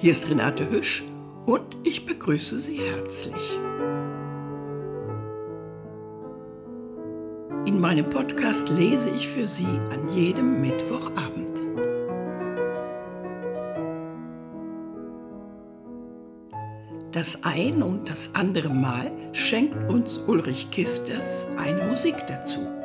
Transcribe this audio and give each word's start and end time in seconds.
Hier 0.00 0.12
ist 0.12 0.30
Renate 0.30 0.70
Hüsch 0.70 1.04
und 1.44 1.76
ich 1.84 2.06
begrüße 2.06 2.58
Sie 2.58 2.78
herzlich. 2.78 3.58
In 7.66 7.78
meinem 7.78 8.08
Podcast 8.08 8.70
lese 8.70 9.10
ich 9.10 9.28
für 9.28 9.46
Sie 9.46 9.66
an 9.90 10.08
jedem 10.08 10.62
Mittwochabend. 10.62 11.52
Das 17.12 17.44
ein 17.44 17.82
und 17.82 18.08
das 18.08 18.34
andere 18.34 18.70
Mal 18.70 19.10
schenkt 19.34 19.90
uns 19.90 20.16
Ulrich 20.16 20.70
Kisters 20.70 21.46
eine 21.58 21.84
Musik 21.84 22.16
dazu. 22.26 22.79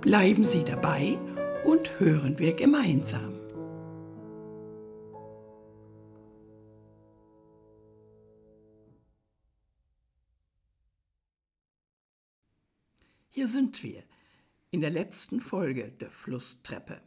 Bleiben 0.00 0.44
Sie 0.44 0.64
dabei 0.64 1.18
und 1.62 2.00
hören 2.00 2.38
wir 2.38 2.54
gemeinsam. 2.54 3.34
Hier 13.28 13.46
sind 13.46 13.82
wir 13.82 14.02
in 14.70 14.80
der 14.80 14.88
letzten 14.88 15.42
Folge 15.42 15.92
der 16.00 16.10
Flusstreppe. 16.10 17.02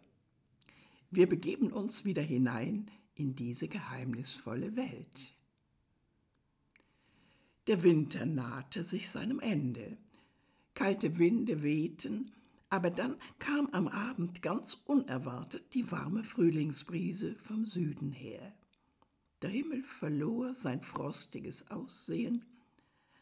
Wir 1.10 1.28
begeben 1.28 1.74
uns 1.74 2.06
wieder 2.06 2.22
hinein 2.22 2.92
in 3.16 3.36
diese 3.36 3.68
geheimnisvolle 3.68 4.76
Welt. 4.76 5.36
Der 7.66 7.82
Winter 7.82 8.28
nahte 8.28 8.84
sich 8.84 9.10
seinem 9.10 9.40
Ende. 9.40 9.98
Kalte 10.76 11.18
Winde 11.18 11.64
wehten, 11.64 12.32
aber 12.74 12.90
dann 12.90 13.18
kam 13.38 13.68
am 13.68 13.88
Abend 13.88 14.42
ganz 14.42 14.82
unerwartet 14.88 15.76
die 15.76 15.92
warme 15.92 16.24
Frühlingsbrise 16.24 17.36
vom 17.36 17.66
Süden 17.66 18.12
her. 18.12 18.52
Der 19.44 19.52
Himmel 19.52 19.84
verlor 19.84 20.56
sein 20.56 20.82
frostiges 20.82 21.70
Aussehen. 21.70 22.44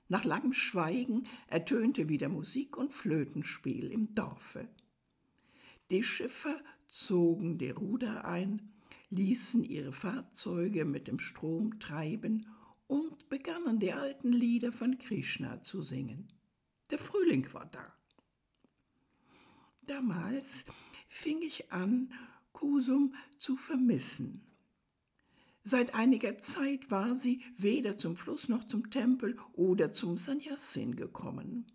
Nach 0.08 0.24
langem 0.24 0.54
Schweigen 0.54 1.28
ertönte 1.48 2.08
wieder 2.08 2.30
Musik 2.30 2.78
und 2.78 2.94
Flötenspiel 2.94 3.92
im 3.92 4.16
Dorfe. 4.16 4.70
Die 5.90 6.06
Schiffer 6.06 6.56
zogen 6.88 7.58
die 7.58 7.72
Ruder 7.72 8.24
ein, 8.24 8.72
ließen 9.10 9.66
ihre 9.66 9.92
Fahrzeuge 9.92 10.86
mit 10.86 11.10
dem 11.10 11.20
Strom 11.20 11.78
treiben 11.82 12.48
und 12.88 13.28
begannen 13.28 13.80
die 13.82 13.92
alten 13.92 14.32
Lieder 14.32 14.72
von 14.72 14.98
Krishna 14.98 15.62
zu 15.62 15.82
singen. 15.82 16.30
Der 16.90 17.00
Frühling 17.00 17.54
war 17.54 17.66
da. 17.66 18.01
Damals 19.92 20.64
fing 21.09 21.42
ich 21.42 21.73
an, 21.73 22.14
Kusum 22.53 23.14
zu 23.38 23.58
vermissen. 23.58 24.42
Seit 25.64 25.95
einiger 25.95 26.38
Zeit 26.38 26.89
war 26.89 27.14
sie 27.14 27.44
weder 27.58 27.97
zum 27.97 28.16
Fluss 28.16 28.47
noch 28.47 28.64
zum 28.64 28.89
Tempel 28.89 29.38
oder 29.52 29.92
zum 29.92 30.17
Sannyasin 30.17 30.95
gekommen. 30.95 31.69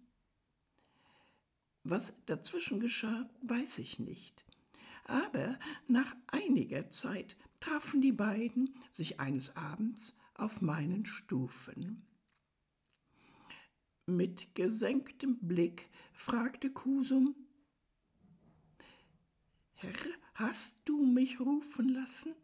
Was 1.84 2.14
dazwischen 2.24 2.80
geschah, 2.80 3.28
weiß 3.42 3.80
ich 3.80 3.98
nicht. 3.98 4.46
Aber 5.04 5.58
nach 5.86 6.16
einiger 6.28 6.88
Zeit 6.88 7.36
trafen 7.60 8.00
die 8.00 8.12
beiden 8.12 8.72
sich 8.92 9.20
eines 9.20 9.54
Abends 9.56 10.16
auf 10.32 10.62
meinen 10.62 11.04
Stufen. 11.04 12.06
Mit 14.06 14.54
gesenktem 14.54 15.36
Blick 15.42 15.90
fragte 16.12 16.70
Kusum, 16.70 17.34
Herr, 19.76 19.92
hast 20.34 20.74
du 20.86 21.04
mich 21.04 21.38
rufen 21.38 21.88
lassen? 21.90 22.34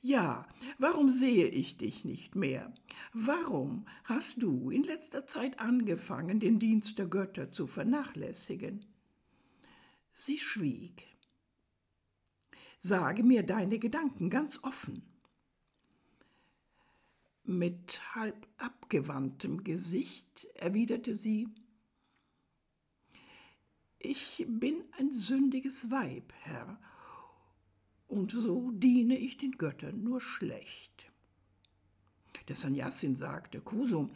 Ja, 0.00 0.46
warum 0.78 1.10
sehe 1.10 1.48
ich 1.48 1.76
dich 1.76 2.04
nicht 2.04 2.36
mehr? 2.36 2.72
Warum 3.12 3.86
hast 4.04 4.42
du 4.42 4.70
in 4.70 4.82
letzter 4.82 5.26
Zeit 5.26 5.58
angefangen, 5.60 6.40
den 6.40 6.58
Dienst 6.58 6.98
der 6.98 7.06
Götter 7.06 7.52
zu 7.52 7.66
vernachlässigen? 7.66 8.84
Sie 10.14 10.38
schwieg. 10.38 11.06
Sage 12.80 13.24
mir 13.24 13.42
deine 13.42 13.78
Gedanken 13.78 14.30
ganz 14.30 14.62
offen. 14.62 15.02
Mit 17.44 18.14
halb 18.14 18.46
abgewandtem 18.58 19.64
Gesicht 19.64 20.46
erwiderte 20.54 21.16
sie 21.16 21.48
ich 23.98 24.46
bin 24.48 24.84
ein 24.98 25.12
sündiges 25.12 25.90
Weib, 25.90 26.32
Herr, 26.40 26.78
und 28.06 28.30
so 28.32 28.70
diene 28.70 29.18
ich 29.18 29.36
den 29.36 29.52
Göttern 29.52 30.02
nur 30.02 30.20
schlecht. 30.20 31.10
Der 32.48 32.56
Sannyasin 32.56 33.14
sagte, 33.14 33.60
Kusum, 33.60 34.10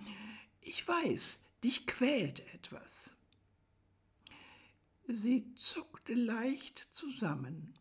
ich 0.60 0.86
weiß, 0.86 1.40
dich 1.62 1.86
quält 1.86 2.40
etwas. 2.54 3.16
Sie 5.06 5.52
zuckte 5.54 6.14
leicht 6.14 6.78
zusammen. 6.78 7.74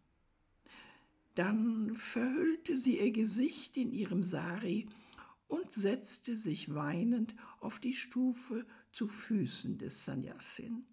Dann 1.35 1.93
verhüllte 1.93 2.77
sie 2.77 2.99
ihr 2.99 3.11
Gesicht 3.11 3.77
in 3.77 3.93
ihrem 3.93 4.23
Sari 4.23 4.89
und 5.47 5.71
setzte 5.71 6.35
sich 6.35 6.73
weinend 6.73 7.35
auf 7.59 7.79
die 7.79 7.93
Stufe 7.93 8.65
zu 8.91 9.07
Füßen 9.07 9.77
des 9.77 10.03
Sannyasin. 10.03 10.85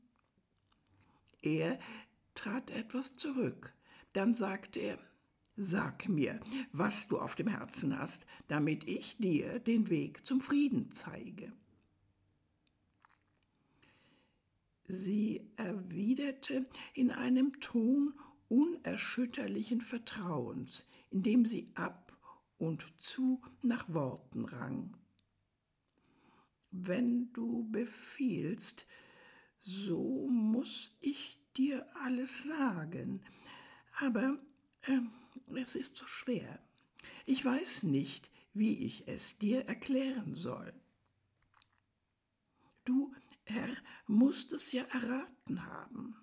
Er 1.43 1.78
trat 2.34 2.71
etwas 2.71 3.15
zurück. 3.15 3.75
Dann 4.12 4.34
sagte 4.34 4.81
er, 4.81 4.99
Sag 5.60 6.09
mir, 6.09 6.38
was 6.71 7.09
du 7.09 7.19
auf 7.19 7.34
dem 7.34 7.49
Herzen 7.49 7.99
hast, 7.99 8.26
damit 8.47 8.84
ich 8.87 9.16
dir 9.16 9.59
den 9.59 9.91
Weg 9.91 10.25
zum 10.25 10.41
Frieden 10.41 10.93
zeige. 10.93 11.53
Sie 14.87 15.50
erwiderte 15.56 16.65
in 16.94 17.10
einem 17.10 17.59
Ton 17.60 18.15
unerschütterlichen 18.48 19.81
Vertrauens, 19.81 20.87
indem 21.10 21.44
sie 21.44 21.72
ab 21.75 22.16
und 22.56 22.87
zu 22.98 23.43
nach 23.60 23.93
Worten 23.93 24.44
rang. 24.44 24.97
Wenn 26.71 27.32
du 27.32 27.69
befiehlst, 27.69 28.87
so 29.59 30.28
muss 30.59 30.91
ich 31.01 31.39
dir 31.57 31.87
alles 32.03 32.43
sagen. 32.43 33.23
Aber 34.01 34.41
äh, 34.83 34.99
es 35.55 35.77
ist 35.77 35.97
so 35.97 36.05
schwer. 36.05 36.59
Ich 37.27 37.45
weiß 37.45 37.85
nicht, 37.85 38.33
wie 38.55 38.77
ich 38.85 39.07
es 39.07 39.39
dir 39.39 39.67
erklären 39.67 40.35
soll. 40.35 40.73
Du, 42.85 43.15
Herr, 43.45 43.71
musst 44.09 44.51
es 44.51 44.73
ja 44.73 44.83
erraten 44.83 45.65
haben. 45.65 46.17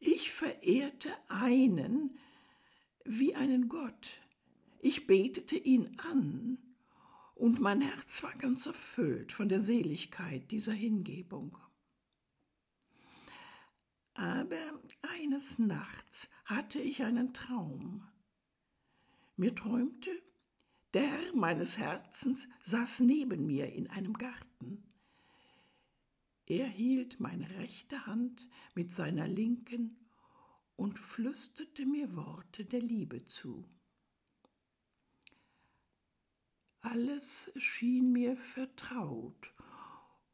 Ich 0.00 0.32
verehrte 0.32 1.12
einen 1.28 2.18
wie 3.04 3.36
einen 3.36 3.68
Gott. 3.68 4.20
Ich 4.80 5.06
betete 5.06 5.56
ihn 5.56 5.96
an 5.98 6.58
und 7.34 7.60
mein 7.60 7.80
Herz 7.80 8.22
war 8.22 8.34
ganz 8.34 8.66
erfüllt 8.66 9.32
von 9.32 9.48
der 9.48 9.60
Seligkeit 9.60 10.50
dieser 10.50 10.72
Hingebung. 10.72 11.58
Aber 14.14 14.80
eines 15.02 15.58
Nachts 15.58 16.28
hatte 16.44 16.78
ich 16.78 17.02
einen 17.02 17.32
Traum. 17.32 18.06
Mir 19.36 19.54
träumte, 19.54 20.10
der 20.94 21.10
Herr 21.10 21.34
meines 21.34 21.78
Herzens 21.78 22.48
saß 22.60 23.00
neben 23.00 23.46
mir 23.46 23.72
in 23.72 23.88
einem 23.88 24.12
Garten. 24.12 24.84
Er 26.46 26.66
hielt 26.66 27.18
meine 27.18 27.48
rechte 27.58 28.04
Hand 28.04 28.46
mit 28.74 28.92
seiner 28.92 29.26
linken 29.26 29.96
und 30.76 30.98
flüsterte 30.98 31.86
mir 31.86 32.14
Worte 32.14 32.66
der 32.66 32.80
Liebe 32.80 33.24
zu. 33.24 33.64
Alles 36.82 37.50
schien 37.56 38.12
mir 38.12 38.36
vertraut 38.36 39.54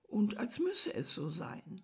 und 0.04 0.38
als 0.38 0.58
müsse 0.58 0.94
es 0.94 1.12
so 1.12 1.28
sein. 1.28 1.82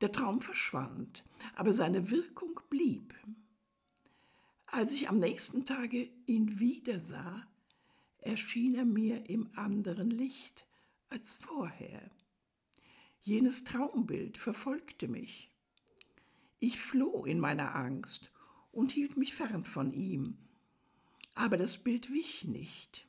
Der 0.00 0.10
Traum 0.10 0.40
verschwand, 0.40 1.24
aber 1.54 1.72
seine 1.72 2.10
Wirkung 2.10 2.60
blieb. 2.68 3.14
Als 4.66 4.92
ich 4.92 5.08
am 5.08 5.18
nächsten 5.18 5.64
Tage 5.64 6.10
ihn 6.26 6.58
wiedersah, 6.58 7.46
erschien 8.18 8.74
er 8.74 8.84
mir 8.84 9.30
im 9.30 9.48
anderen 9.54 10.10
Licht 10.10 10.66
als 11.10 11.34
vorher. 11.34 12.10
Jenes 13.20 13.62
Traumbild 13.64 14.36
verfolgte 14.36 15.06
mich. 15.06 15.48
Ich 16.58 16.80
floh 16.80 17.24
in 17.24 17.38
meiner 17.38 17.76
Angst 17.76 18.32
und 18.72 18.90
hielt 18.90 19.16
mich 19.16 19.34
fern 19.34 19.64
von 19.64 19.92
ihm, 19.92 20.38
aber 21.38 21.56
das 21.56 21.78
Bild 21.78 22.12
wich 22.12 22.44
nicht. 22.44 23.06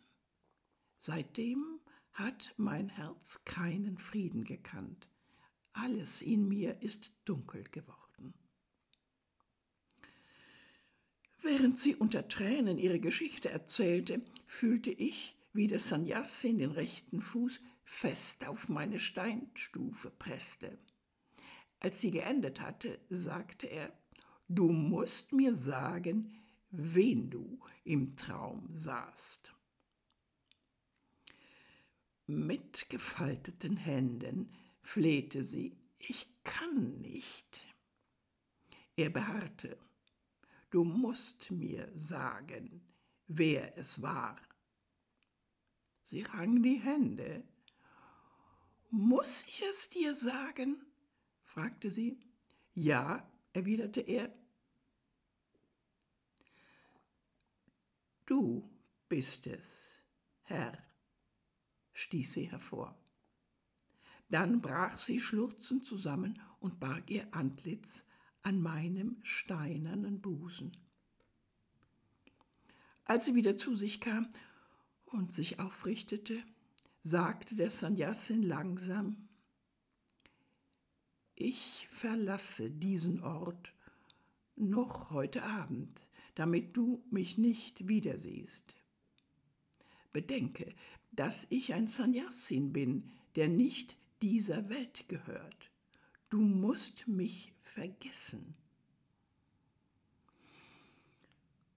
Seitdem 1.00 1.80
hat 2.12 2.54
mein 2.58 2.88
Herz 2.88 3.42
keinen 3.44 3.98
Frieden 3.98 4.44
gekannt. 4.44 5.10
Alles 5.74 6.22
in 6.22 6.48
mir 6.48 6.80
ist 6.84 7.12
dunkel 7.26 7.64
geworden. 7.64 8.36
Während 11.42 11.80
sie 11.80 11.96
unter 11.96 12.28
Tränen 12.28 12.78
ihre 12.78 13.00
Geschichte 13.00 13.50
erzählte, 13.50 14.22
fühlte 14.46 14.92
ich, 14.92 15.36
wie 15.54 15.66
der 15.66 15.80
Sannyasin 15.80 16.60
den 16.60 16.72
rechten 16.72 17.22
Fuß 17.22 17.60
fest 17.84 18.48
auf 18.48 18.70
meine 18.70 19.00
Steinstufe 19.00 20.12
presste. 20.12 20.78
Als 21.80 22.00
sie 22.02 22.12
geendet 22.12 22.62
hatte, 22.62 23.00
sagte 23.10 23.66
er, 23.66 23.92
Du 24.48 24.72
musst 24.72 25.32
mir 25.34 25.56
sagen, 25.56 26.36
wen 26.72 27.30
du 27.30 27.60
im 27.84 28.16
Traum 28.16 28.70
sahst. 28.74 29.54
Mit 32.28 32.90
gefalteten 32.90 33.78
Händen 33.78 34.54
flehte 34.82 35.44
sie, 35.44 35.76
ich 35.98 36.28
kann 36.44 37.02
nicht. 37.02 37.66
Er 38.96 39.10
beharrte, 39.10 39.78
du 40.70 40.84
musst 40.84 41.52
mir 41.52 41.90
sagen, 41.96 42.82
wer 43.28 43.78
es 43.78 44.02
war. 44.02 44.40
Sie 46.04 46.22
rang 46.22 46.62
die 46.62 46.80
Hände. 46.80 47.44
Muss 48.90 49.46
ich 49.48 49.62
es 49.62 49.90
dir 49.90 50.16
sagen? 50.16 50.86
fragte 51.44 51.92
sie. 51.92 52.20
Ja, 52.74 53.28
erwiderte 53.54 54.02
er. 54.02 54.34
Du 58.30 58.70
bist 59.08 59.48
es, 59.48 60.04
Herr, 60.44 60.78
stieß 61.94 62.34
sie 62.34 62.52
hervor. 62.52 62.96
Dann 64.30 64.62
brach 64.62 65.00
sie 65.00 65.20
schluchzend 65.20 65.84
zusammen 65.84 66.40
und 66.60 66.80
barg 66.80 67.10
ihr 67.10 67.34
Antlitz 67.34 68.06
an 68.44 68.62
meinem 68.62 69.18
steinernen 69.24 70.22
Busen. 70.22 70.78
Als 73.04 73.26
sie 73.26 73.34
wieder 73.34 73.58
zu 73.58 73.76
sich 73.76 74.00
kam 74.00 74.30
und 75.06 75.34
sich 75.34 75.60
aufrichtete, 75.60 76.40
sagte 77.02 77.56
der 77.56 77.72
Sannyasin 77.72 78.44
langsam, 78.44 79.28
ich 81.34 81.88
verlasse 81.90 82.70
diesen 82.70 83.24
Ort 83.24 83.74
noch 84.56 85.10
heute 85.10 85.42
Abend, 85.42 86.00
damit 86.40 86.78
du 86.78 87.04
mich 87.12 87.38
nicht 87.38 87.90
wiedersiehst. 87.90 88.74
Bedenke, 90.14 90.74
dass 91.12 91.46
ich 91.50 91.74
ein 91.74 91.88
Sannyasin 91.88 92.72
bin, 92.72 93.12
der 93.36 93.50
nicht 93.50 93.98
dieser 94.22 94.70
Welt 94.70 95.10
gehört. 95.10 95.70
Du 96.30 96.40
musst 96.40 97.10
mich 97.10 97.52
vergessen. 97.62 98.56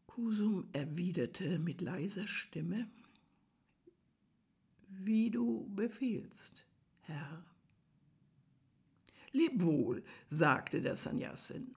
Kusum 0.07 0.69
erwiderte 0.73 1.59
mit 1.59 1.81
leiser 1.81 2.29
Stimme, 2.29 2.89
wie 4.87 5.33
du 5.33 5.69
befiehlst, 5.75 6.67
Herr. 7.01 7.45
Leb 9.33 9.61
wohl, 9.61 10.05
sagte 10.31 10.81
der 10.81 10.97
Sannyasin. 10.97 11.75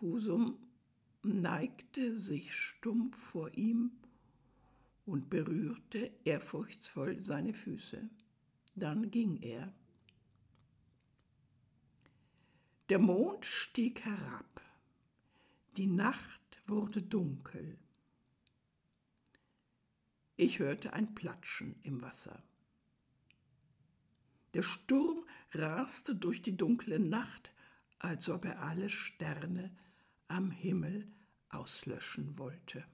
Kusum 0.00 0.56
neigte 1.22 2.16
sich 2.16 2.56
stumm 2.56 3.12
vor 3.12 3.52
ihm 3.52 3.92
und 5.04 5.28
berührte 5.28 6.10
ehrfurchtsvoll 6.24 7.22
seine 7.22 7.52
Füße. 7.52 8.08
Dann 8.74 9.10
ging 9.10 9.42
er. 9.42 9.74
Der 12.88 12.98
Mond 12.98 13.44
stieg 13.44 14.02
herab. 14.06 14.62
Die 15.76 15.86
Nacht 15.86 16.62
wurde 16.66 17.02
dunkel. 17.02 17.76
Ich 20.36 20.60
hörte 20.60 20.94
ein 20.94 21.14
Platschen 21.14 21.78
im 21.82 22.00
Wasser. 22.00 22.42
Der 24.54 24.62
Sturm 24.62 25.26
raste 25.52 26.14
durch 26.14 26.40
die 26.40 26.56
dunkle 26.56 26.98
Nacht, 26.98 27.52
als 27.98 28.30
ob 28.30 28.46
er 28.46 28.62
alle 28.62 28.88
Sterne 28.88 29.70
am 30.30 30.50
Himmel 30.50 31.06
auslöschen 31.48 32.38
wollte. 32.38 32.84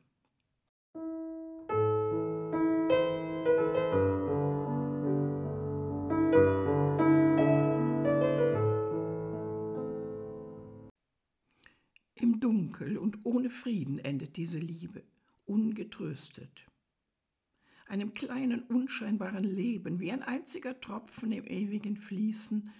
Im 12.15 12.41
Dunkel 12.41 12.97
und 12.97 13.19
ohne 13.25 13.51
Frieden 13.51 13.99
endet 13.99 14.37
diese 14.37 14.59
Liebe, 14.59 15.03
ungetröstet 15.45 16.67
einem 17.89 18.15
kleinen 18.15 18.63
unscheinbaren 18.65 19.45
Leben, 19.45 20.01
wie 20.01 20.11
ein 20.13 20.23
einziger 20.23 20.81
Tropfen 20.81 21.33
im 21.33 21.47
ewigen 21.47 21.97
Fließen, 21.97 22.73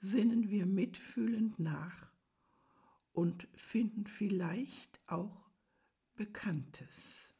sinnen 0.00 0.48
wir 0.48 0.66
mitfühlend 0.66 1.58
nach 1.58 2.12
und 3.18 3.48
finden 3.56 4.06
vielleicht 4.06 5.00
auch 5.08 5.50
Bekanntes. 6.14 7.34